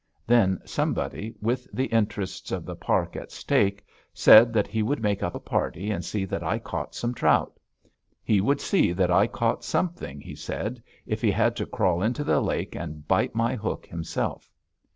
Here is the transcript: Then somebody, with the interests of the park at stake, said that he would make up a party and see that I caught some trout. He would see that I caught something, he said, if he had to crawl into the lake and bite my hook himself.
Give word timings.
Then 0.25 0.59
somebody, 0.65 1.35
with 1.43 1.67
the 1.71 1.85
interests 1.85 2.51
of 2.51 2.65
the 2.65 2.75
park 2.75 3.15
at 3.15 3.31
stake, 3.31 3.85
said 4.15 4.51
that 4.51 4.65
he 4.65 4.81
would 4.81 4.99
make 4.99 5.21
up 5.21 5.35
a 5.35 5.39
party 5.39 5.91
and 5.91 6.03
see 6.03 6.25
that 6.25 6.41
I 6.41 6.57
caught 6.57 6.95
some 6.95 7.13
trout. 7.13 7.59
He 8.23 8.41
would 8.41 8.59
see 8.59 8.93
that 8.93 9.11
I 9.11 9.27
caught 9.27 9.63
something, 9.63 10.19
he 10.19 10.33
said, 10.33 10.81
if 11.05 11.21
he 11.21 11.29
had 11.29 11.55
to 11.57 11.67
crawl 11.67 12.01
into 12.01 12.23
the 12.23 12.41
lake 12.41 12.73
and 12.75 13.07
bite 13.07 13.35
my 13.35 13.53
hook 13.55 13.85
himself. 13.85 14.49